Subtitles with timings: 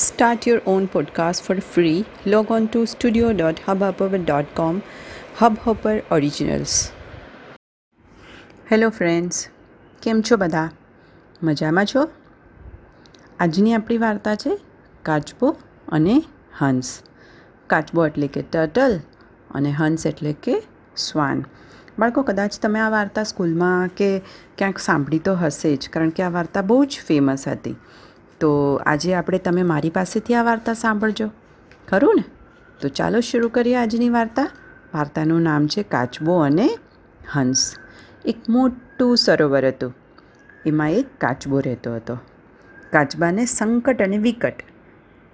[0.00, 2.04] Start your own podcast for free.
[2.26, 4.82] Log on to studio.hubhopper.com.
[5.38, 6.74] Hubhopper Originals.
[8.72, 9.48] Hello friends
[10.02, 10.70] કેમ છો બધા
[11.42, 12.02] મજામાં છો
[13.40, 14.58] આજની આપણી વાર્તા છે
[15.02, 15.56] કાચબો
[15.88, 16.22] અને
[16.58, 17.02] હંસ
[17.66, 19.00] કાચબો એટલે કે ટર્ટલ
[19.50, 20.62] અને હંસ એટલે કે
[20.96, 21.44] સ્વાન
[21.98, 24.18] બાળકો, કદાચ તમે આ વાર્તા સ્કૂલમાં કે
[24.58, 27.76] ક્યાંક સાંભળી તો હશે જ, કારણ કે આ વાર્તા બહુ જ ફેમસ હતી
[28.40, 31.30] તો આજે આપણે તમે મારી પાસેથી આ વાર્તા સાંભળજો.
[31.88, 32.24] ખરું ને?
[32.80, 34.50] તો ચાલો શરૂ કરીએ આજની વાર્તા.
[34.94, 36.68] વાર્તાનું નામ છે કાચબો અને
[37.32, 37.74] હંસ.
[38.24, 39.94] એક મોટું સરોવર હતું.
[40.66, 42.18] એમાં એક કાચબો રહેતો હતો.
[42.92, 44.54] કાચબાને સંકટ અને વિકટ.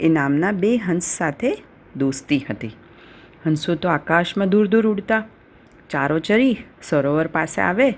[0.00, 1.62] એ નામના બે હંસ સાથે
[1.96, 2.76] દોસ્તી હતી.
[3.46, 5.24] હંસો તો આકાશમાં દૂર દૂર ઉડતા.
[5.90, 7.90] ચારો ચરી, સરોવર પાસે આવે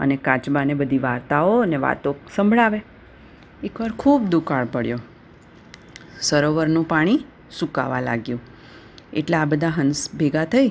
[0.00, 2.84] અને કાચબાને બધી વાર્તાઓ અને વાતો સંભળાવે.
[3.62, 4.98] એકવાર ખૂબ દુકાળ પડ્યો.
[6.20, 7.24] સરોવરનું પાણી
[7.58, 8.40] સુકાવા લાગ્યું.
[9.12, 10.68] એટલે આ બધા હંસ ભેગા થઈ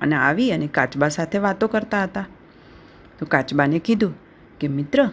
[0.00, 2.26] અને આવી અને કાચબા સાથે વાતો કરતા હતા.
[3.18, 4.14] તો કાચબાને કીધું
[4.60, 5.10] કે, મિત્ર,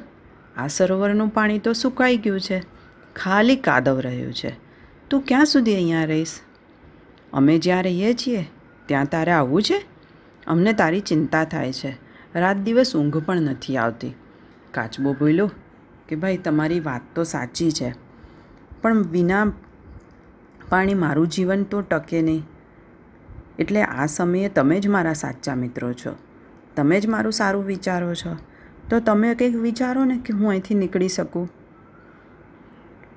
[0.57, 2.63] આ સરોવરનું પાણી તો સુકાઈ ગયું છે.
[3.15, 4.55] ખાલી કાદવ રહ્યું છે.
[5.09, 6.39] તું ક્યાં સુધી અહીંયા રહીશ?
[7.33, 8.47] અમે જ્યાં રહીએ છીએ,
[8.85, 9.85] ત્યાં તારે આવવું છે?
[10.47, 11.97] અમને તારી ચિંતા થાય છે.
[12.35, 14.13] રાત દિવસ ઊંઘ પણ નથી આવતી.
[14.71, 15.51] કાચબો બોલ્યો
[16.09, 17.93] કે ભાઈ, તમારી વાત તો સાચી છે.
[18.81, 19.51] પણ વિના
[20.69, 22.43] પાણી મારું જીવન તો ટકે નહીં.
[23.59, 26.15] એટલે આ સમયે તમે જ મારા સાચા મિત્રો છો.
[26.75, 28.37] તમે જ મારું સારું વિચારો છો.
[28.89, 31.49] તો તમે કંઈક વિચારો ને કે હું અહીંથી નીકળી શકું?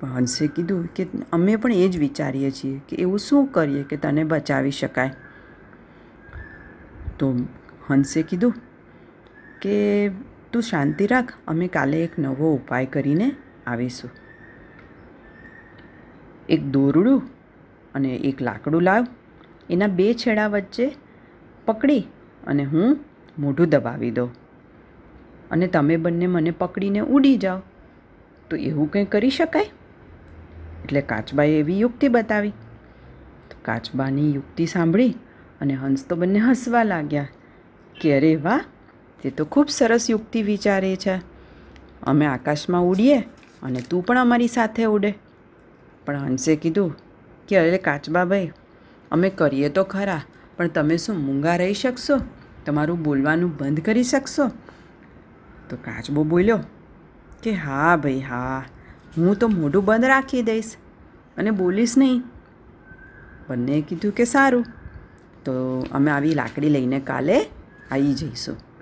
[0.03, 4.23] હંસે કીધું કે અમે પણ એ જ વિચારીએ છીએ કે એવું શું કરીએ કે તને
[4.23, 5.11] બચાવી શકાય.
[7.19, 7.35] તો
[7.89, 8.53] હંસે કીધું
[9.61, 10.09] કે
[10.53, 13.35] તું શાંતિ રાખ, અમે કાલે એક નવો ઉપાય કરીને
[13.67, 14.11] આવીશું.
[16.49, 17.21] એક દોરડું
[17.95, 19.07] અને એક લાકડું લાવ,
[19.69, 20.95] એના બે છેડા વચ્ચે
[21.65, 22.03] પકડી
[22.47, 22.99] અને હું
[23.39, 24.29] મોઢું દબાવી દઉં.
[25.51, 27.59] અને તમે બંને મને પકડીને ઉડી જાઓ.
[28.49, 29.65] તો એવું કંઈ કરી શકાય?
[30.83, 32.53] એટલે કાચબાએ એવી યુક્તિ બતાવી.
[33.61, 35.15] કાચબાની યુક્તિ સાંભળી
[35.61, 37.27] અને હંસ તો બંને હસવા લાગ્યા.
[38.01, 38.59] કે અરે વાહ!
[39.23, 41.21] તે તો ખૂબ સરસ યુક્તિ વિચારે છે.
[42.03, 43.19] અમે આકાશમાં ઉડીએ
[43.63, 45.13] અને તું પણ અમારી સાથે ઉડે.
[46.05, 46.95] પણ હંસે કીધું
[47.47, 48.51] કે, અરે કાચબાભાઈ
[49.11, 50.21] અમે કરીએ તો ખરા,
[50.57, 52.19] પણ તમે શું મૂંગા રહી શકશો?
[52.65, 54.47] તમારું બોલવાનું બંધ કરી શકશો?
[55.69, 56.59] તો કાચબો બોલ્યો
[57.43, 58.65] કે, હા ભાઈ, હા,
[59.17, 60.75] હું તો મોઢું બંધ રાખી દઈશ
[61.37, 62.21] અને બોલીશ નહીં.
[63.49, 64.65] બંને કીધું કે સારું.
[65.45, 67.45] તો અમે આવી લાકડી લઈને કાલે
[67.91, 68.72] આવી જઈશું.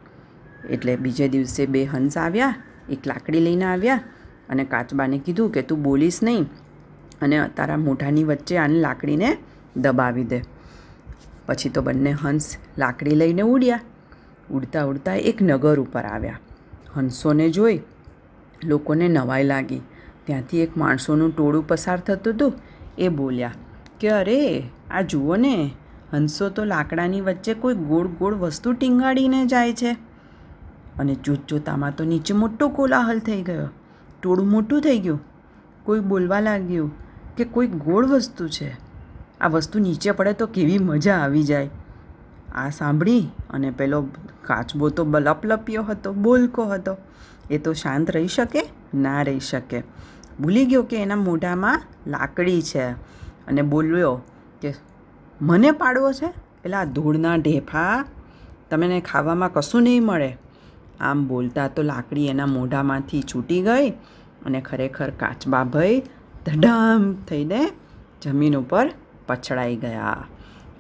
[0.70, 2.56] એટલે બીજે દિવસે બે હંસ આવ્યા,
[2.90, 4.00] એક લાકડી લઈને આવ્યા
[4.50, 6.46] અને કાચબાને કીધું કે તું બોલીશ નહીં
[7.22, 9.38] અને તારા મોઢાની વચ્ચે આને લાકડીને
[9.78, 10.42] દબાવી દે.
[11.46, 13.80] પછી તો બંને હંસ લાકડી લઈને ઉડ્યા.
[14.52, 16.40] ઉડતા ઉડતા એક નગર ઉપર આવ્યા.
[16.94, 17.80] હંસોને જોઈ
[18.66, 19.82] લોકોને નવાઈ લાગી.
[20.26, 22.54] ત્યાંથી એક માણસોનું ટોળું પસાર થતું હતું.
[22.98, 23.54] એ બોલ્યા,
[24.00, 25.72] કે અરે, આ જુઓ ને,
[26.12, 30.11] હંસો તો લાકડાની વચ્ચે કોઈ ગોળ ગોળ વસ્તુ ટીંગાડીને જાય છે.
[31.00, 33.70] અને જોતજોતામાં તો નીચે મોટો કોલાહલ થઈ ગયો.
[34.22, 35.22] ટોળું મોટું થઈ ગયું.
[35.84, 36.92] કોઈ બોલવા લાગ્યું
[37.36, 38.78] કે કોઈ ગોળ વસ્તુ છે.
[39.42, 41.70] આ વસ્તુ નીચે પડે તો કેવી મજા આવી જાય.
[42.56, 44.08] આ સાંભળી અને પેલો
[44.42, 46.98] કાચબો તો લપલપ્યો હતો, બોલકો હતો.
[47.50, 48.62] એ તો શાંત રહી શકે?
[48.94, 49.84] ના રહી શકે.
[50.40, 52.92] ભૂલી ગયો કે એના મોઢામાં લાકડી છે
[53.48, 54.22] અને બોલ્યો
[54.62, 54.74] કે,
[55.42, 56.26] મને પાડવો છે?
[56.26, 58.06] એટલે આ ધૂળના ઢેફા
[58.70, 60.38] તમને ખાવામાં કશું નહીં મળે.
[61.02, 63.90] આમ બોલતા તો લાકડી એના મોઢામાંથી છૂટી ગઈ
[64.46, 66.00] અને ખરેખર કાચબા ભય
[66.46, 67.62] ધડામ થઈને
[68.22, 68.90] જમીન ઉપર
[69.28, 70.28] પછડાઈ ગયા.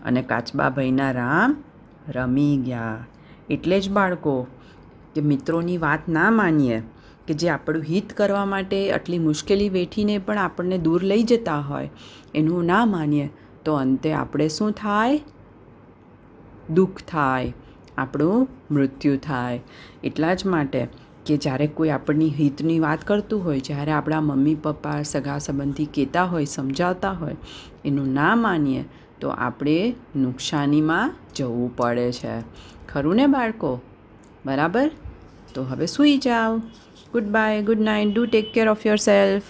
[0.06, 1.56] અને કાચબા ભાઈના રામ
[2.08, 3.06] રમી ગયા.
[3.50, 4.48] એટલે જ બાળકો,
[5.16, 6.81] કે મિત્રોની વાત ના માનીએ
[7.28, 11.90] કે જે આપણું હિત કરવા માટે આટલી મુશ્કેલી વેઠીને પણ આપણને દૂર લઈ જતા હોય,
[12.36, 13.30] એનું ના માનીએ
[13.66, 15.19] તો અંતે આપણે શું થાય?
[16.69, 17.54] દુઃખ થાય.
[17.98, 19.60] આપણું મૃત્યુ થાય.
[20.04, 20.88] એટલા જ માટે
[21.26, 26.24] કે જ્યારે કોઈ આપણની હિતની વાત કરતું હોય, જ્યારે આપણા મમ્મી, પપ્પા, સગા સંબંધી કહેતા
[26.24, 27.36] હોય, સમજાવતા હોય,
[27.86, 28.86] એનું ના માનીએ,
[29.22, 32.42] તો આપણે નુકસાનીમાં જવું પડે છે.
[32.90, 33.82] ખરું ને બાળકો?
[34.46, 34.92] બરાબર?
[35.54, 36.58] તો હવે સૂઈ જાઓ.
[37.14, 39.44] Good bye good night do take care of yourself